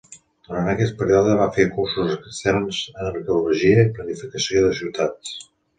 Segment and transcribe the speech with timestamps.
[0.45, 5.43] Durant aquest període, va fer cursos externs en Arqueologia i Planificació de ciutats.